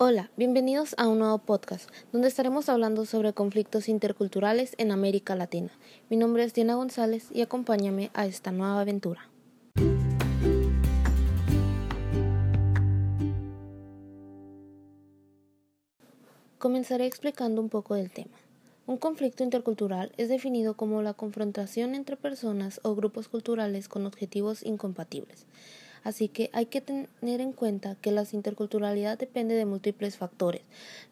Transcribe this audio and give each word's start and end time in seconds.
Hola, 0.00 0.30
bienvenidos 0.36 0.94
a 0.96 1.08
un 1.08 1.18
nuevo 1.18 1.38
podcast 1.38 1.90
donde 2.12 2.28
estaremos 2.28 2.68
hablando 2.68 3.04
sobre 3.04 3.32
conflictos 3.32 3.88
interculturales 3.88 4.76
en 4.78 4.92
América 4.92 5.34
Latina. 5.34 5.72
Mi 6.08 6.16
nombre 6.16 6.44
es 6.44 6.54
Diana 6.54 6.76
González 6.76 7.26
y 7.32 7.42
acompáñame 7.42 8.12
a 8.14 8.24
esta 8.24 8.52
nueva 8.52 8.80
aventura. 8.80 9.28
Comenzaré 16.60 17.04
explicando 17.04 17.60
un 17.60 17.68
poco 17.68 17.96
del 17.96 18.12
tema. 18.12 18.38
Un 18.86 18.98
conflicto 18.98 19.42
intercultural 19.42 20.12
es 20.16 20.28
definido 20.28 20.74
como 20.74 21.02
la 21.02 21.14
confrontación 21.14 21.96
entre 21.96 22.16
personas 22.16 22.78
o 22.84 22.94
grupos 22.94 23.26
culturales 23.26 23.88
con 23.88 24.06
objetivos 24.06 24.64
incompatibles. 24.64 25.48
Así 26.08 26.28
que 26.30 26.48
hay 26.54 26.64
que 26.64 26.80
tener 26.80 27.42
en 27.42 27.52
cuenta 27.52 27.94
que 27.96 28.12
la 28.12 28.24
interculturalidad 28.32 29.18
depende 29.18 29.54
de 29.54 29.66
múltiples 29.66 30.16
factores, 30.16 30.62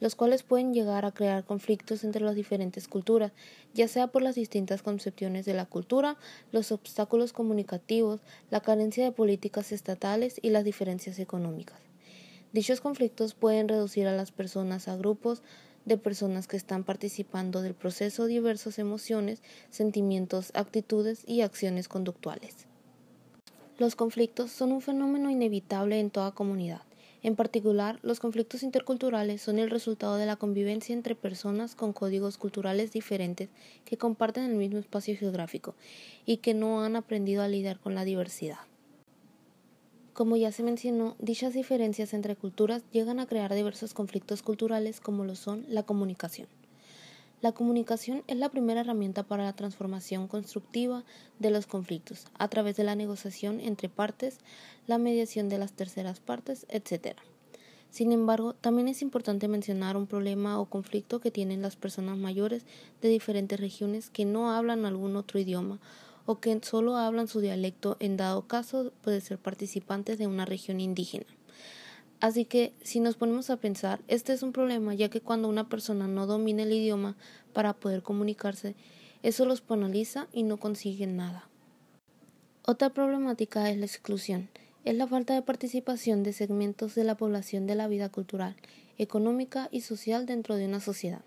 los 0.00 0.14
cuales 0.14 0.42
pueden 0.42 0.72
llegar 0.72 1.04
a 1.04 1.12
crear 1.12 1.44
conflictos 1.44 2.02
entre 2.02 2.24
las 2.24 2.34
diferentes 2.34 2.88
culturas, 2.88 3.32
ya 3.74 3.88
sea 3.88 4.06
por 4.06 4.22
las 4.22 4.36
distintas 4.36 4.80
concepciones 4.80 5.44
de 5.44 5.52
la 5.52 5.66
cultura, 5.66 6.16
los 6.50 6.72
obstáculos 6.72 7.34
comunicativos, 7.34 8.22
la 8.50 8.60
carencia 8.60 9.04
de 9.04 9.12
políticas 9.12 9.70
estatales 9.70 10.40
y 10.40 10.48
las 10.48 10.64
diferencias 10.64 11.18
económicas. 11.18 11.78
Dichos 12.54 12.80
conflictos 12.80 13.34
pueden 13.34 13.68
reducir 13.68 14.06
a 14.06 14.16
las 14.16 14.32
personas 14.32 14.88
a 14.88 14.96
grupos 14.96 15.42
de 15.84 15.98
personas 15.98 16.46
que 16.46 16.56
están 16.56 16.84
participando 16.84 17.60
del 17.60 17.74
proceso 17.74 18.24
diversas 18.24 18.78
emociones, 18.78 19.42
sentimientos, 19.68 20.52
actitudes 20.54 21.22
y 21.26 21.42
acciones 21.42 21.86
conductuales. 21.86 22.66
Los 23.78 23.94
conflictos 23.94 24.50
son 24.50 24.72
un 24.72 24.80
fenómeno 24.80 25.28
inevitable 25.28 26.00
en 26.00 26.08
toda 26.08 26.30
comunidad. 26.30 26.80
En 27.22 27.36
particular, 27.36 27.98
los 28.02 28.20
conflictos 28.20 28.62
interculturales 28.62 29.42
son 29.42 29.58
el 29.58 29.68
resultado 29.68 30.16
de 30.16 30.24
la 30.24 30.36
convivencia 30.36 30.94
entre 30.94 31.14
personas 31.14 31.74
con 31.74 31.92
códigos 31.92 32.38
culturales 32.38 32.92
diferentes 32.92 33.50
que 33.84 33.98
comparten 33.98 34.44
el 34.44 34.54
mismo 34.54 34.78
espacio 34.78 35.14
geográfico 35.14 35.74
y 36.24 36.38
que 36.38 36.54
no 36.54 36.84
han 36.84 36.96
aprendido 36.96 37.42
a 37.42 37.48
lidiar 37.48 37.78
con 37.78 37.94
la 37.94 38.06
diversidad. 38.06 38.60
Como 40.14 40.38
ya 40.38 40.52
se 40.52 40.62
mencionó, 40.62 41.14
dichas 41.18 41.52
diferencias 41.52 42.14
entre 42.14 42.34
culturas 42.34 42.82
llegan 42.92 43.20
a 43.20 43.26
crear 43.26 43.54
diversos 43.54 43.92
conflictos 43.92 44.40
culturales 44.40 45.00
como 45.00 45.26
lo 45.26 45.34
son 45.34 45.66
la 45.68 45.82
comunicación. 45.82 46.48
La 47.42 47.52
comunicación 47.52 48.24
es 48.28 48.38
la 48.38 48.48
primera 48.48 48.80
herramienta 48.80 49.22
para 49.22 49.44
la 49.44 49.52
transformación 49.52 50.26
constructiva 50.26 51.04
de 51.38 51.50
los 51.50 51.66
conflictos, 51.66 52.26
a 52.38 52.48
través 52.48 52.76
de 52.76 52.84
la 52.84 52.94
negociación 52.94 53.60
entre 53.60 53.90
partes, 53.90 54.38
la 54.86 54.96
mediación 54.96 55.50
de 55.50 55.58
las 55.58 55.72
terceras 55.72 56.18
partes, 56.18 56.64
etc. 56.70 57.18
Sin 57.90 58.12
embargo, 58.12 58.54
también 58.54 58.88
es 58.88 59.02
importante 59.02 59.48
mencionar 59.48 59.98
un 59.98 60.06
problema 60.06 60.58
o 60.58 60.64
conflicto 60.64 61.20
que 61.20 61.30
tienen 61.30 61.60
las 61.60 61.76
personas 61.76 62.16
mayores 62.16 62.64
de 63.02 63.10
diferentes 63.10 63.60
regiones 63.60 64.08
que 64.08 64.24
no 64.24 64.50
hablan 64.50 64.86
algún 64.86 65.14
otro 65.16 65.38
idioma 65.38 65.78
o 66.24 66.40
que 66.40 66.58
solo 66.62 66.96
hablan 66.96 67.28
su 67.28 67.40
dialecto 67.40 67.98
en 68.00 68.16
dado 68.16 68.46
caso 68.48 68.92
puede 69.02 69.20
ser 69.20 69.38
participantes 69.38 70.18
de 70.18 70.26
una 70.26 70.46
región 70.46 70.80
indígena. 70.80 71.26
Así 72.20 72.46
que, 72.46 72.72
si 72.82 73.00
nos 73.00 73.16
ponemos 73.16 73.50
a 73.50 73.58
pensar, 73.58 74.00
este 74.08 74.32
es 74.32 74.42
un 74.42 74.52
problema, 74.52 74.94
ya 74.94 75.10
que 75.10 75.20
cuando 75.20 75.48
una 75.48 75.68
persona 75.68 76.08
no 76.08 76.26
domina 76.26 76.62
el 76.62 76.72
idioma 76.72 77.16
para 77.52 77.74
poder 77.74 78.02
comunicarse, 78.02 78.74
eso 79.22 79.44
los 79.44 79.60
penaliza 79.60 80.28
y 80.32 80.42
no 80.42 80.56
consiguen 80.56 81.16
nada. 81.16 81.48
Otra 82.64 82.90
problemática 82.90 83.70
es 83.70 83.76
la 83.76 83.86
exclusión, 83.86 84.48
es 84.84 84.96
la 84.96 85.06
falta 85.06 85.34
de 85.34 85.42
participación 85.42 86.22
de 86.22 86.32
segmentos 86.32 86.94
de 86.94 87.04
la 87.04 87.16
población 87.16 87.66
de 87.66 87.74
la 87.74 87.86
vida 87.86 88.08
cultural, 88.08 88.56
económica 88.98 89.68
y 89.70 89.82
social 89.82 90.26
dentro 90.26 90.56
de 90.56 90.66
una 90.66 90.80
sociedad. 90.80 91.22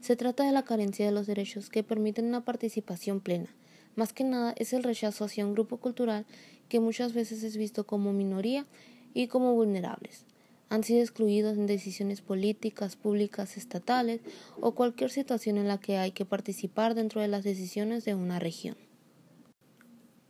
Se 0.00 0.16
trata 0.16 0.44
de 0.44 0.52
la 0.52 0.64
carencia 0.64 1.04
de 1.04 1.12
los 1.12 1.26
derechos 1.26 1.68
que 1.68 1.82
permiten 1.82 2.24
una 2.24 2.44
participación 2.44 3.20
plena. 3.20 3.54
Más 3.96 4.12
que 4.12 4.24
nada 4.24 4.54
es 4.56 4.72
el 4.72 4.82
rechazo 4.82 5.24
hacia 5.24 5.46
un 5.46 5.52
grupo 5.52 5.76
cultural 5.76 6.24
que 6.68 6.80
muchas 6.80 7.12
veces 7.12 7.42
es 7.42 7.56
visto 7.56 7.84
como 7.86 8.12
minoría 8.12 8.66
y 9.14 9.26
como 9.28 9.54
vulnerables. 9.54 10.24
Han 10.72 10.84
sido 10.84 11.02
excluidos 11.02 11.58
en 11.58 11.66
decisiones 11.66 12.22
políticas, 12.22 12.96
públicas, 12.96 13.58
estatales 13.58 14.22
o 14.58 14.72
cualquier 14.74 15.10
situación 15.10 15.58
en 15.58 15.68
la 15.68 15.76
que 15.76 15.98
hay 15.98 16.12
que 16.12 16.24
participar 16.24 16.94
dentro 16.94 17.20
de 17.20 17.28
las 17.28 17.44
decisiones 17.44 18.06
de 18.06 18.14
una 18.14 18.38
región. 18.38 18.78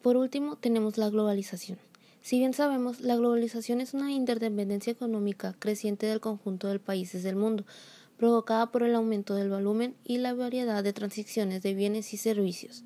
Por 0.03 0.17
último, 0.17 0.57
tenemos 0.57 0.99
la 0.99 1.11
globalización. 1.11 1.79
Si 2.23 2.41
bien 2.41 2.55
sabemos, 2.55 3.03
la 3.03 3.15
globalización 3.15 3.81
es 3.81 3.95
una 3.95 4.11
interdependencia 4.11 4.91
económica 4.91 5.55
creciente 5.61 6.07
del 6.07 6.19
conjunto 6.19 6.67
de 6.67 6.81
países 6.81 7.23
del 7.23 7.37
mundo, 7.37 7.65
provocada 8.17 8.73
por 8.73 8.83
el 8.83 8.97
aumento 8.97 9.37
del 9.37 9.49
volumen 9.49 9.95
y 10.03 10.19
la 10.19 10.35
variedad 10.35 10.83
de 10.83 10.93
transiciones 10.93 11.63
de 11.63 11.75
bienes 11.75 12.13
y 12.15 12.17
servicios. 12.17 12.83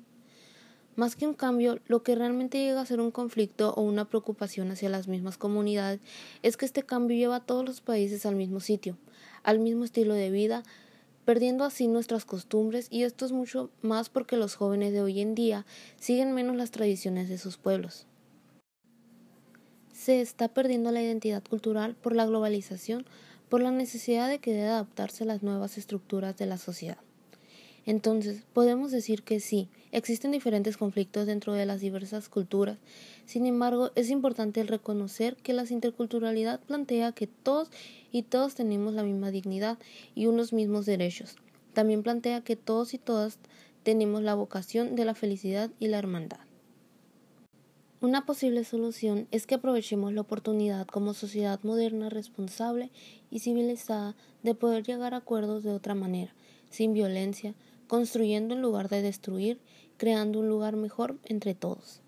Más 0.97 1.15
que 1.15 1.27
un 1.27 1.35
cambio, 1.35 1.79
lo 1.85 2.01
que 2.01 2.15
realmente 2.15 2.57
llega 2.57 2.81
a 2.81 2.85
ser 2.87 2.99
un 2.99 3.11
conflicto 3.11 3.71
o 3.75 3.83
una 3.83 4.05
preocupación 4.05 4.71
hacia 4.71 4.89
las 4.89 5.07
mismas 5.07 5.37
comunidades 5.37 5.99
es 6.41 6.57
que 6.57 6.65
este 6.65 6.81
cambio 6.81 7.15
lleva 7.15 7.35
a 7.35 7.45
todos 7.45 7.63
los 7.63 7.81
países 7.81 8.25
al 8.25 8.35
mismo 8.35 8.59
sitio, 8.59 8.97
al 9.43 9.59
mismo 9.59 9.85
estilo 9.85 10.15
de 10.15 10.31
vida, 10.31 10.63
perdiendo 11.23 11.65
así 11.65 11.87
nuestras 11.87 12.25
costumbres 12.25 12.87
y 12.89 13.03
esto 13.03 13.27
es 13.27 13.31
mucho 13.31 13.69
más 13.83 14.09
porque 14.09 14.37
los 14.37 14.55
jóvenes 14.55 14.91
de 14.91 15.01
hoy 15.01 15.21
en 15.21 15.35
día 15.35 15.67
siguen 15.99 16.33
menos 16.33 16.55
las 16.55 16.71
tradiciones 16.71 17.29
de 17.29 17.37
sus 17.37 17.57
pueblos. 17.57 18.07
Se 19.93 20.19
está 20.19 20.47
perdiendo 20.47 20.91
la 20.91 21.03
identidad 21.03 21.43
cultural 21.47 21.93
por 21.93 22.15
la 22.15 22.25
globalización, 22.25 23.05
por 23.49 23.61
la 23.61 23.69
necesidad 23.69 24.27
de 24.29 24.39
que 24.39 24.51
debe 24.51 24.69
adaptarse 24.69 25.25
a 25.25 25.27
las 25.27 25.43
nuevas 25.43 25.77
estructuras 25.77 26.37
de 26.37 26.47
la 26.47 26.57
sociedad. 26.57 26.97
Entonces, 27.85 28.41
podemos 28.51 28.91
decir 28.91 29.21
que 29.21 29.39
sí, 29.39 29.69
existen 29.91 30.31
diferentes 30.31 30.77
conflictos 30.77 31.25
dentro 31.25 31.53
de 31.53 31.65
las 31.65 31.81
diversas 31.81 32.29
culturas. 32.29 32.77
Sin 33.25 33.45
embargo, 33.45 33.91
es 33.95 34.09
importante 34.09 34.63
reconocer 34.63 35.35
que 35.37 35.53
la 35.53 35.65
interculturalidad 35.69 36.59
plantea 36.61 37.11
que 37.11 37.27
todos 37.27 37.69
y 38.11 38.23
todas 38.23 38.55
tenemos 38.55 38.93
la 38.93 39.03
misma 39.03 39.31
dignidad 39.31 39.77
y 40.15 40.27
unos 40.27 40.53
mismos 40.53 40.85
derechos. 40.85 41.35
También 41.73 42.03
plantea 42.03 42.41
que 42.41 42.55
todos 42.55 42.93
y 42.93 42.97
todas 42.97 43.39
tenemos 43.83 44.21
la 44.21 44.35
vocación 44.35 44.95
de 44.95 45.05
la 45.05 45.15
felicidad 45.15 45.69
y 45.79 45.87
la 45.87 45.99
hermandad. 45.99 46.39
Una 47.99 48.27
posible 48.27 48.63
solución 48.63 49.27
es 49.31 49.47
que 49.47 49.55
aprovechemos 49.55 50.13
la 50.13 50.21
oportunidad 50.21 50.85
como 50.85 51.15
sociedad 51.15 51.59
moderna, 51.63 52.09
responsable 52.09 52.91
y 53.31 53.39
civilizada 53.39 54.15
de 54.43 54.53
poder 54.53 54.83
llegar 54.83 55.15
a 55.15 55.17
acuerdos 55.17 55.63
de 55.63 55.71
otra 55.71 55.95
manera, 55.95 56.31
sin 56.69 56.93
violencia, 56.93 57.55
construyendo 57.87 58.53
en 58.55 58.61
lugar 58.61 58.89
de 58.89 59.01
destruir, 59.01 59.59
creando 59.97 60.39
un 60.39 60.49
lugar 60.49 60.75
mejor 60.75 61.17
entre 61.25 61.55
todos. 61.55 62.01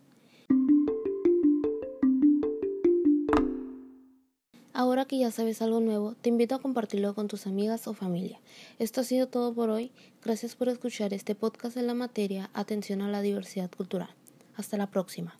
Ahora 4.80 5.04
que 5.04 5.18
ya 5.18 5.30
sabes 5.30 5.62
algo 5.62 5.82
nuevo, 5.82 6.16
te 6.22 6.30
invito 6.30 6.56
a 6.56 6.62
compartirlo 6.62 7.14
con 7.14 7.28
tus 7.28 7.48
amigas 7.48 7.86
o 7.88 7.94
familia. 7.94 8.40
Esto 8.78 9.02
ha 9.02 9.04
sido 9.04 9.28
todo 9.28 9.54
por 9.54 9.70
hoy. 9.70 9.92
Gracias 10.24 10.56
por 10.56 10.70
escuchar 10.70 11.14
este 11.14 11.36
podcast 11.36 11.76
en 11.76 11.88
la 11.88 11.94
materia 11.94 12.50
Atención 12.54 13.02
a 13.02 13.10
la 13.10 13.22
diversidad 13.22 13.70
cultural. 13.70 14.16
Hasta 14.56 14.78
la 14.78 14.88
próxima. 14.88 15.38